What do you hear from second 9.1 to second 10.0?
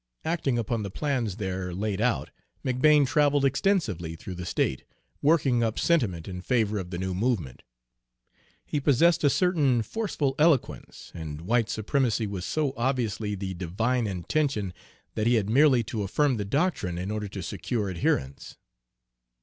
a certain